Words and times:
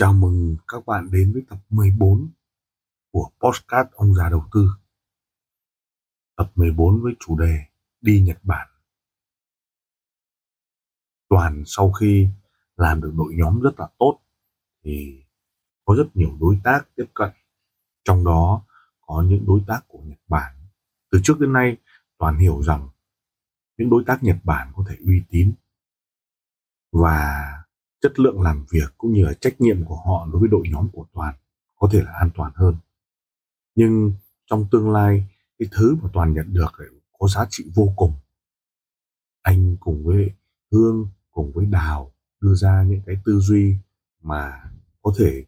Chào 0.00 0.12
mừng 0.12 0.56
các 0.68 0.86
bạn 0.86 1.10
đến 1.10 1.32
với 1.32 1.42
tập 1.48 1.58
14 1.70 2.30
của 3.12 3.30
Postcard 3.40 3.90
Ông 3.92 4.14
già 4.14 4.28
đầu 4.28 4.44
tư. 4.52 4.70
Tập 6.36 6.52
14 6.54 7.02
với 7.02 7.12
chủ 7.20 7.38
đề 7.38 7.64
Đi 8.00 8.20
Nhật 8.20 8.38
Bản. 8.42 8.68
Toàn 11.28 11.62
sau 11.66 11.92
khi 11.92 12.28
làm 12.76 13.00
được 13.00 13.12
đội 13.16 13.34
nhóm 13.36 13.60
rất 13.60 13.80
là 13.80 13.88
tốt 13.98 14.20
thì 14.84 15.22
có 15.84 15.94
rất 15.94 16.06
nhiều 16.14 16.36
đối 16.40 16.60
tác 16.64 16.88
tiếp 16.96 17.06
cận. 17.14 17.30
Trong 18.04 18.24
đó 18.24 18.66
có 19.00 19.24
những 19.28 19.44
đối 19.46 19.60
tác 19.66 19.80
của 19.88 20.00
Nhật 20.04 20.20
Bản. 20.28 20.54
Từ 21.10 21.20
trước 21.22 21.40
đến 21.40 21.52
nay, 21.52 21.76
Toàn 22.18 22.38
hiểu 22.38 22.62
rằng 22.62 22.88
những 23.76 23.90
đối 23.90 24.04
tác 24.06 24.22
Nhật 24.22 24.36
Bản 24.44 24.72
có 24.76 24.84
thể 24.88 24.96
uy 25.06 25.22
tín 25.30 25.52
và 26.92 27.57
chất 28.00 28.18
lượng 28.18 28.42
làm 28.42 28.66
việc 28.70 28.94
cũng 28.98 29.12
như 29.12 29.24
là 29.24 29.34
trách 29.40 29.60
nhiệm 29.60 29.84
của 29.84 29.96
họ 29.96 30.28
đối 30.32 30.40
với 30.40 30.48
đội 30.48 30.68
nhóm 30.70 30.88
của 30.92 31.06
toàn 31.12 31.34
có 31.76 31.88
thể 31.92 32.02
là 32.02 32.12
an 32.12 32.30
toàn 32.34 32.52
hơn. 32.54 32.74
Nhưng 33.74 34.12
trong 34.46 34.68
tương 34.70 34.90
lai, 34.90 35.24
cái 35.58 35.68
thứ 35.72 35.96
mà 36.02 36.08
toàn 36.12 36.34
nhận 36.34 36.52
được 36.52 36.72
có 37.18 37.28
giá 37.28 37.46
trị 37.50 37.70
vô 37.74 37.92
cùng. 37.96 38.12
Anh 39.42 39.76
cùng 39.80 40.04
với 40.04 40.30
hương, 40.72 41.08
cùng 41.30 41.52
với 41.54 41.66
đào 41.66 42.12
đưa 42.40 42.54
ra 42.54 42.82
những 42.82 43.02
cái 43.06 43.16
tư 43.24 43.40
duy 43.40 43.76
mà 44.22 44.70
có 45.02 45.12
thể 45.18 45.44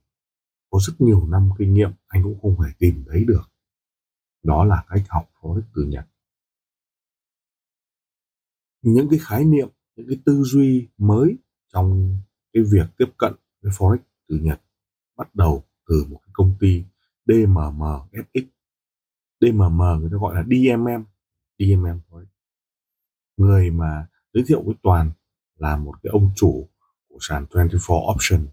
có 0.70 0.78
rất 0.86 0.92
nhiều 0.98 1.26
năm 1.26 1.50
kinh 1.58 1.74
nghiệm, 1.74 1.90
anh 2.06 2.22
cũng 2.22 2.40
không 2.42 2.56
thể 2.64 2.72
tìm 2.78 3.04
thấy 3.08 3.24
được. 3.24 3.42
Đó 4.42 4.64
là 4.64 4.84
cách 4.88 5.02
học 5.08 5.30
phối 5.40 5.60
từ 5.74 5.84
nhật. 5.84 6.06
Những 8.82 9.08
cái 9.10 9.18
khái 9.22 9.44
niệm, 9.44 9.68
những 9.96 10.08
cái 10.08 10.18
tư 10.24 10.42
duy 10.42 10.88
mới 10.98 11.36
trong 11.72 12.18
cái 12.52 12.62
việc 12.72 12.86
tiếp 12.98 13.08
cận 13.18 13.32
với 13.62 13.72
forex 13.72 13.98
từ 14.28 14.38
Nhật 14.42 14.60
bắt 15.16 15.34
đầu 15.34 15.64
từ 15.88 16.04
một 16.08 16.20
cái 16.22 16.30
công 16.32 16.54
ty 16.60 16.84
DMMFX 17.26 18.44
DMM 19.40 19.78
người 19.78 20.10
ta 20.12 20.16
gọi 20.20 20.34
là 20.34 20.42
DMM 20.42 21.04
DMM 21.58 22.00
forex. 22.08 22.26
Người 23.36 23.70
mà 23.70 24.06
giới 24.32 24.44
thiệu 24.46 24.62
với 24.62 24.74
toàn 24.82 25.10
là 25.56 25.76
một 25.76 25.94
cái 26.02 26.10
ông 26.10 26.30
chủ 26.36 26.68
của 27.08 27.18
sàn 27.20 27.46
24 27.54 27.98
option, 28.16 28.46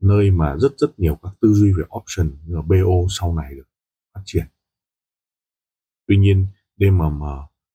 nơi 0.00 0.30
mà 0.30 0.56
rất 0.56 0.72
rất 0.78 0.98
nhiều 0.98 1.18
các 1.22 1.32
tư 1.40 1.52
duy 1.52 1.72
về 1.72 1.84
option 1.96 2.30
như 2.46 2.54
là 2.54 2.62
BO 2.62 3.06
sau 3.10 3.34
này 3.34 3.54
được 3.54 3.68
phát 4.14 4.20
triển. 4.24 4.46
Tuy 6.06 6.16
nhiên 6.16 6.46
DMM 6.76 7.22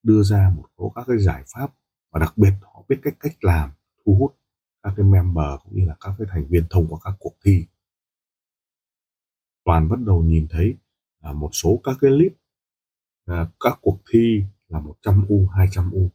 đưa 0.03 0.23
ra 0.23 0.53
một 0.55 0.65
số 0.77 0.91
các 0.95 1.05
cái 1.07 1.17
giải 1.17 1.43
pháp 1.55 1.73
và 2.11 2.19
đặc 2.19 2.37
biệt 2.37 2.53
họ 2.61 2.85
biết 2.89 2.97
cách 3.03 3.15
cách 3.19 3.35
làm, 3.41 3.71
thu 4.05 4.15
hút 4.19 4.35
các 4.83 4.93
cái 4.97 5.05
member 5.05 5.59
cũng 5.63 5.75
như 5.75 5.85
là 5.85 5.95
các 5.99 6.13
cái 6.17 6.27
thành 6.31 6.45
viên 6.49 6.63
thông 6.69 6.87
qua 6.87 6.99
các 7.03 7.13
cuộc 7.19 7.33
thi. 7.45 7.65
Toàn 9.65 9.89
bắt 9.89 9.99
đầu 10.05 10.23
nhìn 10.23 10.47
thấy 10.49 10.77
là 11.21 11.33
một 11.33 11.49
số 11.53 11.79
các 11.83 11.97
cái 12.01 12.11
list 12.11 12.33
à, 13.25 13.47
các 13.59 13.79
cuộc 13.81 13.99
thi 14.11 14.43
là 14.67 14.79
100 14.79 15.25
u 15.29 15.47
200 15.47 15.91
u. 15.91 16.09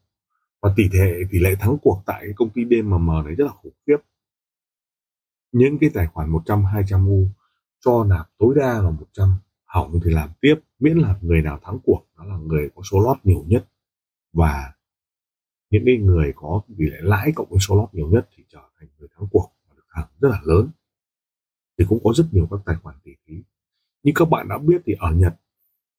Và 0.63 0.73
tỷ 0.77 0.89
lệ 0.93 1.15
tỷ 1.31 1.39
lệ 1.39 1.55
thắng 1.61 1.77
cuộc 1.83 2.03
tại 2.07 2.21
cái 2.25 2.33
công 2.37 2.51
ty 2.51 2.63
DMM 2.65 3.07
này 3.25 3.35
rất 3.35 3.45
là 3.45 3.53
khủng 3.53 3.75
khiếp. 3.87 3.97
Những 5.53 5.79
cái 5.81 5.91
tài 5.95 6.07
khoản 6.07 6.31
100 6.31 6.65
200 6.65 7.07
u 7.07 7.29
cho 7.81 8.05
nạp 8.05 8.31
tối 8.39 8.55
đa 8.57 8.83
là 8.83 8.91
100 8.91 9.39
hỏng 9.65 10.01
thì 10.05 10.11
làm 10.11 10.31
tiếp 10.41 10.55
miễn 10.79 10.99
là 10.99 11.19
người 11.23 11.43
nào 11.43 11.59
thắng 11.63 11.79
cuộc 11.85 12.03
đó 12.19 12.25
là 12.25 12.37
người 12.37 12.71
có 12.75 12.83
số 12.91 13.01
lót 13.01 13.17
nhiều 13.25 13.45
nhất. 13.47 13.69
Và 14.33 14.73
những 15.71 15.83
cái 15.87 15.97
người 15.97 16.33
có 16.37 16.63
tỷ 16.79 16.85
lệ 16.85 16.99
lãi 17.01 17.33
cộng 17.35 17.49
với 17.51 17.59
số 17.59 17.77
lót 17.77 17.95
nhiều 17.95 18.09
nhất 18.09 18.29
thì 18.37 18.45
trở 18.49 18.61
thành 18.81 18.89
người 18.99 19.09
thắng 19.17 19.29
cuộc 19.31 19.51
và 19.69 19.75
được 19.77 19.87
hàng 19.89 20.07
rất 20.21 20.29
là 20.29 20.41
lớn. 20.45 20.71
Thì 21.79 21.85
cũng 21.89 21.99
có 22.05 22.13
rất 22.17 22.25
nhiều 22.33 22.49
các 22.51 22.61
tài 22.67 22.77
khoản 22.83 22.97
tỷ 23.05 23.13
phí. 23.27 23.35
Như 24.03 24.13
các 24.15 24.25
bạn 24.25 24.49
đã 24.49 24.59
biết 24.59 24.83
thì 24.85 24.95
ở 24.99 25.13
Nhật 25.13 25.35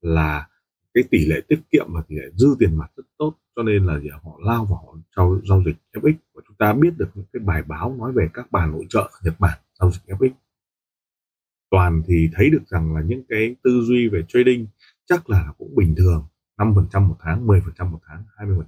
là 0.02 0.50
cái 0.94 1.04
tỷ 1.12 1.26
lệ 1.26 1.42
tiết 1.48 1.60
kiệm 1.72 1.86
và 1.90 2.02
tỷ 2.08 2.16
lệ 2.16 2.30
dư 2.36 2.56
tiền 2.60 2.78
mặt 2.78 2.92
rất 2.96 3.04
tốt, 3.18 3.34
cho 3.56 3.64
nên 3.64 3.86
là 3.86 4.00
gì 4.00 4.10
họ 4.24 4.40
lao 4.44 4.66
vào 4.66 4.98
cho 5.16 5.42
giao 5.50 5.64
dịch 5.66 5.76
FX 5.94 6.14
và 6.34 6.42
chúng 6.48 6.56
ta 6.58 6.74
biết 6.74 6.98
được 6.98 7.10
những 7.16 7.26
cái 7.34 7.40
bài 7.40 7.64
báo 7.64 7.96
nói 8.00 8.12
về 8.12 8.30
các 8.34 8.52
bà 8.52 8.66
nội 8.66 8.86
trợ 8.90 9.12
Nhật 9.24 9.40
Bản 9.40 9.60
giao 9.80 9.92
dịch 9.92 10.18
FX 10.18 10.30
toàn 11.70 12.02
thì 12.08 12.30
thấy 12.34 12.50
được 12.50 12.68
rằng 12.68 12.96
là 12.96 13.02
những 13.02 13.24
cái 13.30 13.56
tư 13.64 13.82
duy 13.84 14.10
về 14.10 14.26
trading 14.28 14.68
chắc 15.06 15.30
là 15.30 15.54
cũng 15.58 15.76
bình 15.76 15.96
thường 15.98 16.26
5% 16.58 17.08
một 17.08 17.16
tháng 17.20 17.48
10% 17.48 17.92
một 17.92 18.00
tháng 18.06 18.24
20% 18.38 18.64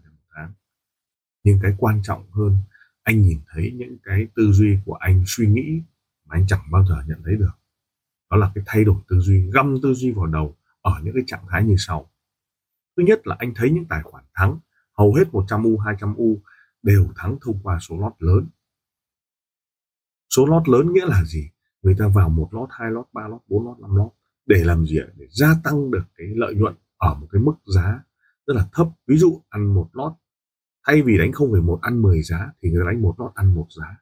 nhưng 1.43 1.59
cái 1.61 1.73
quan 1.77 2.01
trọng 2.03 2.31
hơn, 2.31 2.57
anh 3.03 3.21
nhìn 3.21 3.39
thấy 3.47 3.71
những 3.75 3.97
cái 4.03 4.27
tư 4.35 4.51
duy 4.51 4.77
của 4.85 4.93
anh, 4.93 5.23
suy 5.27 5.47
nghĩ 5.47 5.81
mà 6.25 6.35
anh 6.35 6.47
chẳng 6.47 6.71
bao 6.71 6.85
giờ 6.85 6.95
nhận 7.07 7.21
thấy 7.25 7.35
được. 7.35 7.51
Đó 8.31 8.37
là 8.37 8.51
cái 8.55 8.63
thay 8.67 8.83
đổi 8.83 8.95
tư 9.07 9.19
duy, 9.19 9.51
găm 9.53 9.77
tư 9.83 9.93
duy 9.93 10.11
vào 10.11 10.27
đầu 10.27 10.55
ở 10.81 10.91
những 11.03 11.13
cái 11.13 11.23
trạng 11.27 11.45
thái 11.49 11.63
như 11.63 11.75
sau. 11.77 12.11
Thứ 12.97 13.03
nhất 13.03 13.27
là 13.27 13.35
anh 13.39 13.53
thấy 13.55 13.71
những 13.71 13.85
tài 13.85 14.03
khoản 14.03 14.23
thắng, 14.33 14.59
hầu 14.97 15.13
hết 15.13 15.33
100 15.33 15.63
u 15.63 15.77
200 15.77 16.15
u 16.15 16.41
đều 16.83 17.09
thắng 17.15 17.37
thông 17.41 17.59
qua 17.63 17.79
số 17.81 17.99
lót 17.99 18.13
lớn. 18.19 18.47
Số 20.35 20.45
lót 20.45 20.69
lớn 20.69 20.93
nghĩa 20.93 21.05
là 21.05 21.23
gì? 21.23 21.49
Người 21.81 21.95
ta 21.99 22.07
vào 22.07 22.29
một 22.29 22.49
lót, 22.51 22.69
hai 22.71 22.91
lót, 22.91 23.05
ba 23.13 23.27
lót, 23.27 23.41
bốn 23.47 23.65
lót, 23.65 23.79
năm 23.79 23.95
lót 23.95 24.11
để 24.45 24.63
làm 24.63 24.85
gì 24.85 24.99
để 25.15 25.27
gia 25.29 25.55
tăng 25.63 25.91
được 25.91 26.03
cái 26.17 26.27
lợi 26.35 26.55
nhuận 26.55 26.75
ở 26.97 27.13
một 27.13 27.27
cái 27.31 27.41
mức 27.41 27.53
giá 27.75 28.03
rất 28.47 28.53
là 28.53 28.69
thấp. 28.73 28.87
Ví 29.07 29.17
dụ 29.17 29.41
ăn 29.49 29.73
một 29.75 29.89
lót 29.93 30.13
thay 30.87 31.01
vì 31.01 31.17
đánh 31.17 31.31
0,1 31.31 31.79
ăn 31.81 32.01
10 32.01 32.21
giá 32.21 32.51
thì 32.61 32.69
người 32.69 32.85
đánh 32.85 33.01
một 33.01 33.15
lót 33.17 33.31
ăn 33.35 33.55
một 33.55 33.67
giá. 33.69 33.97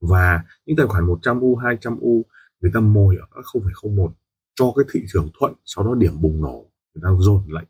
Và 0.00 0.44
những 0.66 0.76
tài 0.76 0.86
khoản 0.86 1.06
100 1.06 1.40
u 1.40 1.56
200 1.56 1.98
u 2.00 2.26
người 2.60 2.70
ta 2.74 2.80
mồi 2.80 3.16
ở 3.16 3.26
các 3.34 3.44
0,01 3.54 4.12
cho 4.54 4.72
cái 4.76 4.84
thị 4.92 5.04
trường 5.12 5.30
thuận 5.38 5.54
sau 5.64 5.84
đó 5.84 5.94
điểm 5.94 6.20
bùng 6.20 6.40
nổ 6.40 6.70
người 6.94 7.02
ta 7.02 7.08
dồn 7.18 7.44
lệnh. 7.46 7.68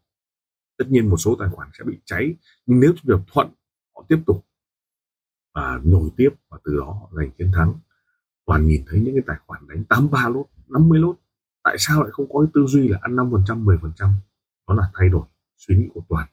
Tất 0.78 0.84
nhiên 0.88 1.10
một 1.10 1.16
số 1.16 1.36
tài 1.38 1.48
khoản 1.48 1.68
sẽ 1.78 1.84
bị 1.84 2.00
cháy 2.04 2.36
nhưng 2.66 2.80
nếu 2.80 2.92
trường 3.02 3.24
thuận 3.32 3.48
họ 3.94 4.04
tiếp 4.08 4.18
tục 4.26 4.46
và 5.54 5.80
nổi 5.84 6.10
tiếp 6.16 6.30
và 6.48 6.58
từ 6.64 6.76
đó 6.76 6.84
họ 6.84 7.10
giành 7.16 7.30
chiến 7.38 7.50
thắng. 7.54 7.74
Toàn 8.46 8.66
nhìn 8.66 8.84
thấy 8.86 9.00
những 9.00 9.14
cái 9.14 9.24
tài 9.26 9.36
khoản 9.46 9.68
đánh 9.68 9.84
83 9.84 10.28
lốt 10.28 10.46
50 10.68 10.98
lốt 10.98 11.16
tại 11.62 11.76
sao 11.78 12.02
lại 12.02 12.10
không 12.12 12.32
có 12.32 12.40
cái 12.40 12.50
tư 12.54 12.66
duy 12.66 12.88
là 12.88 12.98
ăn 13.02 13.16
5% 13.16 13.64
10% 13.64 14.12
đó 14.68 14.74
là 14.74 14.90
thay 14.94 15.08
đổi 15.08 15.26
suy 15.56 15.76
nghĩ 15.76 15.88
của 15.94 16.00
toàn. 16.08 16.28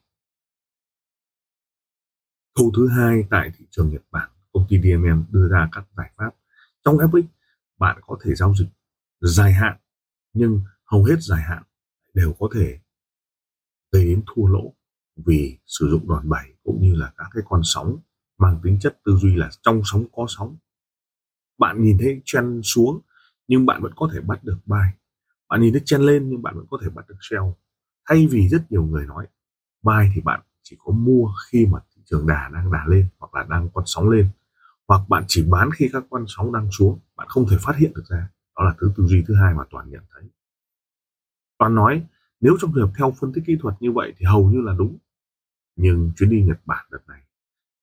Khâu 2.60 2.72
thứ 2.76 2.88
hai 2.88 3.24
tại 3.30 3.52
thị 3.58 3.66
trường 3.72 3.90
Nhật 3.90 4.02
Bản, 4.12 4.30
công 4.52 4.66
ty 4.70 4.78
DMM 4.82 5.26
đưa 5.30 5.48
ra 5.48 5.70
các 5.72 5.86
giải 5.98 6.12
pháp. 6.18 6.30
Trong 6.86 6.98
FX, 6.98 7.24
bạn 7.78 8.00
có 8.08 8.18
thể 8.24 8.36
giao 8.36 8.56
dịch 8.56 8.68
dài 9.22 9.54
hạn, 9.54 9.78
nhưng 10.34 10.62
hầu 10.86 11.04
hết 11.04 11.16
dài 11.20 11.42
hạn 11.42 11.64
đều 12.14 12.34
có 12.40 12.50
thể 12.56 12.80
gây 13.92 14.06
đến 14.06 14.24
thua 14.28 14.48
lỗ 14.48 14.74
vì 15.26 15.58
sử 15.66 15.90
dụng 15.90 16.08
đòn 16.08 16.30
bẩy 16.30 16.54
cũng 16.64 16.82
như 16.82 16.96
là 16.96 17.14
các 17.18 17.28
cái 17.34 17.44
con 17.50 17.62
sóng 17.64 17.98
mang 18.38 18.60
tính 18.64 18.78
chất 18.82 19.00
tư 19.06 19.16
duy 19.16 19.36
là 19.36 19.50
trong 19.62 19.82
sóng 19.86 20.06
có 20.12 20.26
sóng. 20.30 20.58
Bạn 21.58 21.84
nhìn 21.84 21.98
thấy 21.98 22.22
chen 22.26 22.62
xuống 22.64 23.02
nhưng 23.48 23.66
bạn 23.66 23.82
vẫn 23.82 23.94
có 23.96 24.10
thể 24.14 24.22
bắt 24.22 24.44
được 24.44 24.58
buy. 24.66 24.88
Bạn 25.50 25.62
nhìn 25.62 25.74
thấy 25.74 25.82
chen 25.86 26.02
lên 26.02 26.30
nhưng 26.30 26.42
bạn 26.42 26.56
vẫn 26.56 26.66
có 26.70 26.78
thể 26.84 26.90
bắt 26.90 27.08
được 27.10 27.18
sell. 27.22 27.44
Thay 28.10 28.28
vì 28.28 28.50
rất 28.50 28.72
nhiều 28.72 28.84
người 28.84 29.06
nói 29.06 29.28
buy 29.82 30.12
thì 30.16 30.22
bạn 30.22 30.42
chỉ 30.64 30.78
có 30.80 30.92
mua 30.92 31.32
khi 31.48 31.66
mà 31.66 31.80
trường 32.10 32.28
đà 32.28 32.50
đang 32.54 32.72
đà 32.72 32.86
lên 32.88 33.08
hoặc 33.18 33.34
là 33.34 33.44
đang 33.50 33.70
con 33.74 33.84
sóng 33.88 34.10
lên 34.10 34.30
hoặc 34.88 35.10
bạn 35.10 35.24
chỉ 35.28 35.46
bán 35.50 35.70
khi 35.72 35.90
các 35.94 36.04
con 36.10 36.26
sóng 36.28 36.54
đang 36.54 36.72
xuống 36.72 37.00
bạn 37.16 37.28
không 37.30 37.46
thể 37.50 37.58
phát 37.62 37.76
hiện 37.76 37.94
được 37.96 38.04
ra. 38.10 38.30
Đó 38.56 38.64
là 38.64 38.76
thứ 38.80 38.92
tư 38.98 39.06
duy 39.08 39.24
thứ 39.28 39.36
hai 39.36 39.54
mà 39.54 39.64
toàn 39.70 39.90
nhận 39.90 40.04
thấy. 40.14 40.24
Toàn 41.58 41.76
nói 41.76 42.06
nếu 42.40 42.58
trong 42.62 42.72
trường 42.76 42.86
hợp 42.88 42.94
theo 42.98 43.14
phân 43.20 43.34
tích 43.34 43.44
kỹ 43.48 43.58
thuật 43.62 43.76
như 43.80 43.92
vậy 43.92 44.14
thì 44.18 44.26
hầu 44.26 44.50
như 44.52 44.62
là 44.62 44.74
đúng. 44.78 44.98
Nhưng 45.76 46.12
chuyến 46.18 46.30
đi 46.30 46.44
nhật 46.44 46.60
bản 46.66 46.86
đợt 46.92 47.08
này 47.08 47.22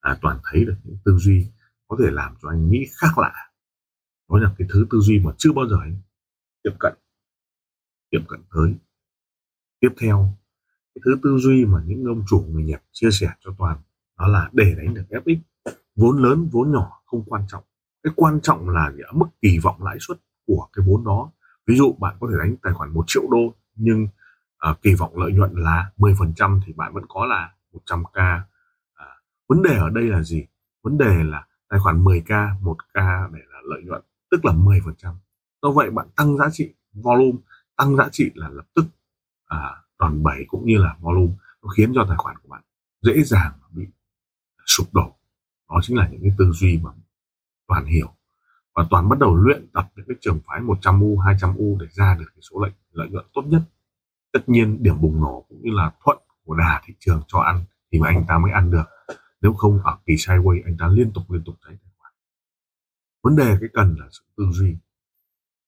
à, 0.00 0.18
toàn 0.22 0.38
thấy 0.44 0.64
được 0.64 0.76
những 0.84 0.98
tư 1.04 1.18
duy 1.18 1.46
có 1.88 1.96
thể 2.00 2.10
làm 2.10 2.34
cho 2.42 2.48
anh 2.48 2.70
nghĩ 2.70 2.86
khác 3.00 3.18
lạ. 3.18 3.32
Đó 4.28 4.38
là 4.38 4.54
cái 4.58 4.68
thứ 4.72 4.86
tư 4.90 4.98
duy 5.00 5.18
mà 5.18 5.32
chưa 5.38 5.52
bao 5.52 5.68
giờ 5.68 5.76
anh 5.82 5.96
tiếp 6.62 6.72
cận 6.80 6.94
tiếp 8.10 8.20
cận 8.28 8.40
tới. 8.54 8.74
Tiếp 9.80 9.94
theo 10.00 10.36
cái 10.94 11.02
thứ 11.04 11.18
tư 11.22 11.38
duy 11.38 11.64
mà 11.64 11.82
những 11.86 12.04
ông 12.04 12.24
chủ 12.28 12.46
người 12.48 12.64
nhật 12.64 12.82
chia 12.92 13.10
sẻ 13.10 13.28
cho 13.40 13.54
toàn 13.58 13.78
đó 14.18 14.26
là 14.26 14.48
để 14.52 14.74
đánh 14.78 14.94
được 14.94 15.04
FX 15.10 15.36
vốn 15.96 16.22
lớn 16.22 16.48
vốn 16.52 16.72
nhỏ 16.72 17.02
không 17.06 17.24
quan 17.26 17.42
trọng. 17.48 17.64
Cái 18.02 18.12
quan 18.16 18.40
trọng 18.40 18.68
là 18.68 18.92
mức 19.12 19.26
kỳ 19.42 19.58
vọng 19.58 19.82
lãi 19.82 19.96
suất 20.00 20.18
của 20.46 20.68
cái 20.72 20.84
vốn 20.88 21.04
đó. 21.04 21.30
Ví 21.66 21.76
dụ 21.76 21.92
bạn 22.00 22.16
có 22.20 22.28
thể 22.30 22.38
đánh 22.38 22.56
tài 22.62 22.72
khoản 22.72 22.90
1 22.90 23.04
triệu 23.06 23.22
đô 23.30 23.54
nhưng 23.74 24.08
uh, 24.70 24.82
kỳ 24.82 24.94
vọng 24.94 25.18
lợi 25.18 25.32
nhuận 25.32 25.50
là 25.54 25.90
10% 25.98 26.60
thì 26.66 26.72
bạn 26.72 26.92
vẫn 26.94 27.04
có 27.08 27.26
là 27.26 27.52
100k 27.72 28.40
à, 28.94 29.06
vấn 29.48 29.62
đề 29.62 29.76
ở 29.76 29.90
đây 29.90 30.04
là 30.04 30.22
gì? 30.22 30.46
Vấn 30.82 30.98
đề 30.98 31.24
là 31.24 31.46
tài 31.68 31.80
khoản 31.80 32.04
10k 32.04 32.62
1k 32.62 33.32
để 33.32 33.40
là 33.52 33.58
lợi 33.64 33.82
nhuận 33.84 34.02
tức 34.30 34.44
là 34.44 34.52
10% 34.52 35.14
do 35.62 35.70
vậy 35.70 35.90
bạn 35.90 36.06
tăng 36.16 36.36
giá 36.36 36.50
trị 36.52 36.74
volume 36.92 37.38
tăng 37.76 37.96
giá 37.96 38.08
trị 38.12 38.30
là 38.34 38.48
lập 38.48 38.66
tức 38.74 38.84
à, 39.46 39.74
đòn 39.98 40.22
bẩy 40.22 40.44
cũng 40.48 40.66
như 40.66 40.78
là 40.78 40.96
volume 41.00 41.32
nó 41.62 41.68
khiến 41.68 41.92
cho 41.94 42.04
tài 42.08 42.16
khoản 42.16 42.36
của 42.42 42.48
bạn 42.48 42.62
dễ 43.02 43.22
dàng 43.22 43.52
bị 43.70 43.86
sụp 44.66 44.94
đổ. 44.94 45.16
Đó 45.70 45.80
chính 45.82 45.96
là 45.96 46.08
những 46.08 46.20
cái 46.22 46.32
tư 46.38 46.52
duy 46.52 46.78
mà 46.82 46.90
toàn 47.68 47.84
hiểu 47.84 48.08
và 48.74 48.86
toàn 48.90 49.08
bắt 49.08 49.18
đầu 49.18 49.36
luyện 49.36 49.66
tập 49.72 49.88
những 49.96 50.06
cái 50.08 50.16
trường 50.20 50.40
phái 50.46 50.60
100 50.60 51.00
u 51.00 51.18
200 51.18 51.56
u 51.56 51.78
để 51.80 51.86
ra 51.90 52.16
được 52.18 52.26
cái 52.34 52.42
số 52.50 52.64
lệnh 52.64 52.74
lợi 52.92 53.08
nhuận 53.10 53.26
tốt 53.34 53.42
nhất. 53.46 53.62
Tất 54.32 54.40
nhiên 54.46 54.82
điểm 54.82 55.00
bùng 55.00 55.20
nổ 55.20 55.46
cũng 55.48 55.62
như 55.62 55.70
là 55.70 55.92
thuận 56.04 56.18
của 56.44 56.54
đà 56.54 56.82
thị 56.84 56.94
trường 56.98 57.22
cho 57.28 57.38
ăn 57.38 57.64
thì 57.92 57.98
mà 57.98 58.08
anh 58.08 58.24
ta 58.28 58.38
mới 58.38 58.52
ăn 58.52 58.70
được. 58.70 58.84
Nếu 59.40 59.52
không 59.52 59.80
ở 59.84 59.98
kỳ 60.06 60.14
sideways 60.14 60.62
anh 60.64 60.76
ta 60.78 60.88
liên 60.88 61.12
tục 61.12 61.30
liên 61.30 61.44
tục 61.44 61.54
cháy 61.66 61.76
tài 61.82 61.92
khoản 61.98 62.12
vấn 63.22 63.36
đề 63.36 63.56
cái 63.60 63.68
cần 63.72 63.96
là 63.98 64.06
sự 64.10 64.22
tư 64.36 64.44
duy. 64.52 64.76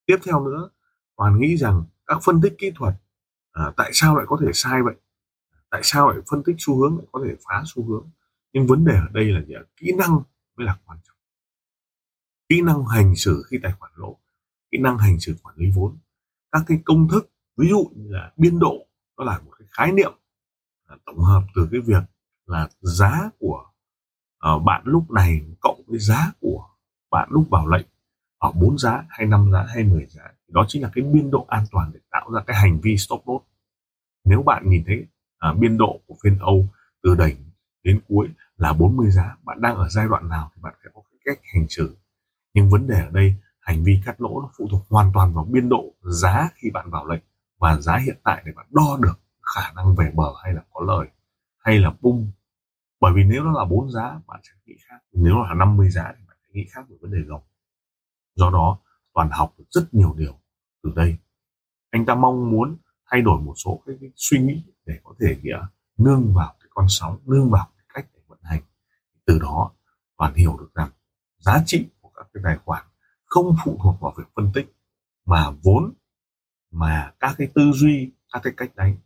Tiếp 0.07 0.17
theo 0.27 0.45
nữa 0.45 0.71
toàn 1.17 1.39
nghĩ 1.39 1.57
rằng 1.57 1.85
các 2.07 2.19
phân 2.25 2.41
tích 2.43 2.55
kỹ 2.59 2.73
thuật 2.75 2.95
à, 3.53 3.73
tại 3.77 3.91
sao 3.93 4.17
lại 4.17 4.27
có 4.29 4.39
thể 4.41 4.51
sai 4.55 4.83
vậy? 4.83 4.95
Tại 5.71 5.81
sao 5.85 6.11
lại 6.11 6.19
phân 6.31 6.43
tích 6.43 6.57
xu 6.59 6.77
hướng 6.77 6.99
lại 6.99 7.07
có 7.13 7.21
thể 7.25 7.37
phá 7.49 7.63
xu 7.67 7.85
hướng? 7.85 8.11
Nhưng 8.53 8.67
vấn 8.67 8.85
đề 8.85 8.95
ở 8.95 9.09
đây 9.13 9.25
là 9.25 9.43
gì? 9.43 9.55
kỹ 9.77 9.93
năng 9.99 10.11
mới 10.57 10.67
là 10.67 10.79
quan 10.85 10.99
trọng. 11.05 11.17
Kỹ 12.49 12.61
năng 12.63 12.87
hành 12.87 13.17
xử 13.17 13.43
khi 13.51 13.59
tài 13.63 13.73
khoản 13.73 13.93
lỗ 13.97 14.19
kỹ 14.71 14.79
năng 14.79 14.99
hành 14.99 15.21
xử 15.21 15.37
quản 15.43 15.57
lý 15.57 15.71
vốn. 15.75 15.99
Các 16.53 16.63
cái 16.67 16.79
công 16.85 17.09
thức 17.09 17.31
ví 17.57 17.69
dụ 17.69 17.91
như 17.97 18.11
là 18.11 18.33
biên 18.37 18.59
độ 18.59 18.87
đó 19.19 19.25
là 19.25 19.39
một 19.39 19.51
cái 19.59 19.69
khái 19.71 19.93
niệm 19.93 20.13
tổng 21.07 21.19
hợp 21.19 21.43
từ 21.55 21.69
cái 21.73 21.81
việc 21.81 22.03
là 22.47 22.69
giá 22.81 23.31
của 23.39 23.65
uh, 24.55 24.63
bạn 24.63 24.83
lúc 24.85 25.11
này 25.11 25.41
cộng 25.61 25.83
với 25.87 25.99
giá 25.99 26.33
của 26.41 26.69
bạn 27.11 27.29
lúc 27.31 27.47
vào 27.51 27.67
lệnh. 27.67 27.87
Ở 28.39 28.53
bốn 28.53 28.79
giá 28.79 29.05
hay 29.09 29.27
năm 29.27 29.53
giá 29.53 29.67
hay 29.75 29.85
10 29.85 30.07
giá. 30.07 30.23
Đó 30.49 30.65
chính 30.69 30.83
là 30.83 30.91
cái 30.95 31.05
biên 31.05 31.31
độ 31.31 31.47
an 31.49 31.65
toàn 31.71 31.91
để 31.95 32.01
tạo 32.11 32.31
ra 32.31 32.43
cái 32.47 32.57
hành 32.57 32.81
vi 32.81 32.97
stop 32.97 33.23
loss. 33.27 33.45
Nếu 34.25 34.43
bạn 34.43 34.71
nhìn 34.71 34.85
thấy 34.87 35.07
uh, 35.51 35.59
biên 35.59 35.79
độ 35.79 36.01
của 36.07 36.17
phiên 36.23 36.39
Âu 36.39 36.69
từ 37.03 37.15
đỉnh 37.15 37.48
đến 37.85 38.01
cuối 38.09 38.29
là 38.57 38.73
40 38.73 39.11
giá. 39.11 39.37
Bạn 39.45 39.61
đang 39.61 39.77
ở 39.77 39.89
giai 39.89 40.07
đoạn 40.09 40.29
nào 40.29 40.51
thì 40.55 40.63
bạn 40.63 40.75
phải 40.83 40.93
có 40.95 41.03
cái 41.11 41.19
cách 41.25 41.45
hành 41.55 41.67
xử 41.69 41.97
nhưng 42.55 42.71
vấn 42.71 42.87
đề 42.87 43.01
ở 43.01 43.11
đây 43.11 43.35
hành 43.61 43.85
vi 43.85 44.01
cắt 44.05 44.21
lỗ 44.21 44.41
nó 44.41 44.51
phụ 44.59 44.69
thuộc 44.71 44.87
hoàn 44.89 45.13
toàn 45.15 45.35
vào 45.35 45.45
biên 45.45 45.69
độ 45.69 45.85
giá 46.03 46.49
khi 46.55 46.71
bạn 46.71 46.91
vào 46.91 47.07
lệnh 47.07 47.23
và 47.59 47.81
giá 47.81 47.97
hiện 47.97 48.17
tại 48.25 48.43
để 48.47 48.53
bạn 48.57 48.67
đo 48.71 48.99
được 49.01 49.21
khả 49.55 49.73
năng 49.77 49.95
về 49.95 50.11
bờ 50.15 50.33
hay 50.45 50.55
là 50.55 50.63
có 50.73 50.81
lời 50.87 51.09
hay 51.59 51.79
là 51.79 51.93
bung. 52.01 52.31
Bởi 53.01 53.13
vì 53.17 53.25
nếu 53.25 53.45
nó 53.45 53.53
là 53.53 53.65
bốn 53.65 53.91
giá 53.91 54.21
bạn 54.27 54.41
sẽ 54.43 54.53
nghĩ 54.67 54.75
khác. 54.89 54.99
Nếu 55.13 55.35
nó 55.35 55.47
là 55.47 55.55
50 55.55 55.91
giá 55.91 56.13
thì 56.19 56.25
bạn 56.29 56.37
sẽ 56.43 56.49
nghĩ 56.53 56.67
khác 56.71 56.81
về 56.89 56.97
vấn 57.01 57.11
đề 57.11 57.19
gồng 57.27 57.43
do 58.35 58.51
đó 58.51 58.79
toàn 59.15 59.29
học 59.31 59.55
được 59.59 59.65
rất 59.71 59.95
nhiều 59.95 60.15
điều 60.19 60.39
từ 60.83 60.93
đây. 60.97 61.17
Anh 61.91 62.07
ta 62.07 62.15
mong 62.15 62.51
muốn 62.51 62.77
thay 63.11 63.23
đổi 63.23 63.41
một 63.41 63.55
số 63.57 63.83
cái, 63.87 63.97
cái 64.01 64.11
suy 64.17 64.39
nghĩ 64.39 64.63
để 64.87 64.95
có 65.05 65.15
thể 65.21 65.37
nghĩa 65.43 65.61
nương 65.99 66.35
vào 66.35 66.55
con 66.79 66.87
sóng 66.89 67.19
đưa 67.27 67.45
vào 67.51 67.69
cái 67.77 67.87
cách 67.95 68.07
để 68.15 68.21
vận 68.27 68.39
hành. 68.43 68.63
Từ 69.27 69.39
đó, 69.39 69.73
toàn 70.17 70.35
hiểu 70.35 70.57
được 70.57 70.75
rằng 70.75 70.91
giá 71.39 71.63
trị 71.67 71.89
của 72.01 72.11
các 72.15 72.27
cái 72.35 72.43
tài 72.45 72.57
khoản 72.65 72.85
không 73.25 73.57
phụ 73.65 73.79
thuộc 73.83 74.01
vào 74.01 74.15
việc 74.19 74.25
phân 74.37 74.51
tích 74.55 74.77
mà 75.27 75.51
vốn 75.63 75.93
mà 76.71 77.13
các 77.21 77.35
cái 77.39 77.49
tư 77.55 77.71
duy, 77.75 78.13
các 78.33 78.41
cái 78.43 78.53
cách 78.57 78.77
đánh. 78.77 78.97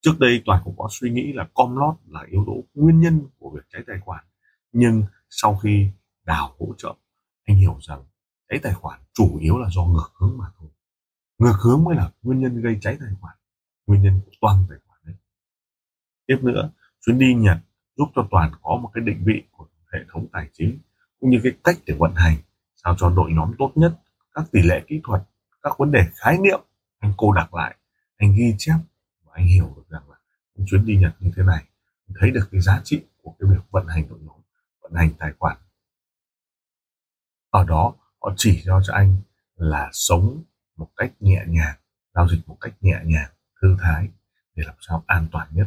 Trước 0.00 0.12
đây 0.18 0.42
toàn 0.44 0.62
cũng 0.64 0.74
có 0.78 0.88
suy 0.90 1.10
nghĩ 1.10 1.32
là 1.32 1.48
com 1.54 1.76
lót 1.76 1.94
là 2.06 2.24
yếu 2.30 2.44
tố 2.46 2.64
nguyên 2.74 3.00
nhân 3.00 3.28
của 3.38 3.50
việc 3.50 3.62
cháy 3.70 3.82
tài 3.86 3.96
khoản. 4.00 4.24
Nhưng 4.72 5.02
sau 5.30 5.56
khi 5.56 5.90
đào 6.24 6.56
hỗ 6.58 6.74
trợ, 6.78 6.94
anh 7.44 7.56
hiểu 7.56 7.78
rằng 7.80 8.04
cháy 8.48 8.58
tài 8.62 8.74
khoản 8.74 9.00
chủ 9.12 9.38
yếu 9.40 9.58
là 9.58 9.68
do 9.70 9.84
ngược 9.84 10.10
hướng 10.20 10.38
mà 10.38 10.46
thôi. 10.58 10.68
Ngược 11.38 11.56
hướng 11.64 11.84
mới 11.84 11.96
là 11.96 12.10
nguyên 12.22 12.40
nhân 12.40 12.60
gây 12.62 12.78
cháy 12.80 12.96
tài 13.00 13.10
khoản, 13.20 13.36
nguyên 13.86 14.02
nhân 14.02 14.20
của 14.26 14.32
toàn 14.40 14.64
tài 14.68 14.78
khoản 14.86 15.00
đấy. 15.04 15.14
Tiếp 16.26 16.38
nữa 16.42 16.72
chuyến 17.06 17.18
đi 17.18 17.34
nhật 17.34 17.58
giúp 17.96 18.08
cho 18.14 18.28
toàn 18.30 18.52
có 18.62 18.78
một 18.82 18.90
cái 18.94 19.04
định 19.04 19.22
vị 19.26 19.42
của 19.50 19.66
hệ 19.92 19.98
thống 20.12 20.26
tài 20.32 20.48
chính, 20.52 20.78
cũng 21.20 21.30
như 21.30 21.40
cái 21.42 21.52
cách 21.64 21.76
để 21.86 21.94
vận 21.98 22.14
hành, 22.14 22.36
sao 22.74 22.96
cho 22.98 23.10
đội 23.10 23.32
nhóm 23.32 23.54
tốt 23.58 23.72
nhất, 23.74 24.00
các 24.34 24.44
tỷ 24.52 24.62
lệ 24.62 24.82
kỹ 24.88 25.00
thuật, 25.04 25.22
các 25.62 25.72
vấn 25.78 25.92
đề 25.92 26.00
khái 26.14 26.38
niệm 26.38 26.60
anh 26.98 27.12
cô 27.16 27.32
đặt 27.32 27.54
lại, 27.54 27.76
anh 28.16 28.34
ghi 28.36 28.54
chép 28.58 28.76
và 29.24 29.32
anh 29.34 29.46
hiểu 29.46 29.72
được 29.76 29.88
rằng 29.88 30.10
là 30.10 30.16
chuyến 30.66 30.86
đi 30.86 30.96
nhật 30.96 31.16
như 31.20 31.30
thế 31.36 31.42
này 31.42 31.64
thấy 32.20 32.30
được 32.30 32.48
cái 32.52 32.60
giá 32.60 32.80
trị 32.84 33.02
của 33.22 33.34
cái 33.38 33.50
việc 33.50 33.62
vận 33.70 33.86
hành 33.86 34.08
đội 34.08 34.18
nhóm, 34.22 34.40
vận 34.82 34.92
hành 34.92 35.10
tài 35.18 35.32
khoản. 35.38 35.56
Ở 37.50 37.64
đó, 37.64 37.94
họ 38.20 38.34
chỉ 38.36 38.62
cho 38.64 38.80
cho 38.86 38.94
anh 38.94 39.16
là 39.56 39.90
sống 39.92 40.42
một 40.76 40.88
cách 40.96 41.12
nhẹ 41.20 41.44
nhàng, 41.46 41.76
giao 42.14 42.28
dịch 42.28 42.40
một 42.46 42.56
cách 42.60 42.74
nhẹ 42.80 43.00
nhàng, 43.04 43.30
thư 43.62 43.76
thái 43.80 44.08
để 44.54 44.64
làm 44.66 44.74
sao 44.80 45.04
an 45.06 45.26
toàn 45.32 45.48
nhất. 45.52 45.66